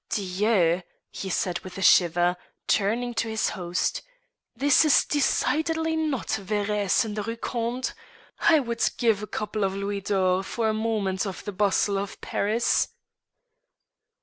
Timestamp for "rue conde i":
7.21-8.59